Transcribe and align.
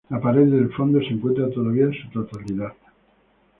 La 0.09 0.19
pared 0.19 0.47
del 0.47 0.71
fondo 0.73 0.99
se 0.99 1.09
encuentra 1.09 1.47
todavía 1.51 1.83
en 1.83 1.93
su 1.93 2.09
totalidad. 2.09 2.73